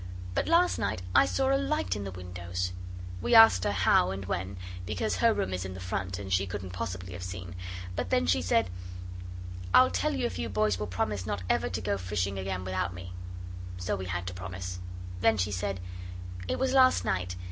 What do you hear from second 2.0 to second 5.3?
the windows.' We asked her how and when, because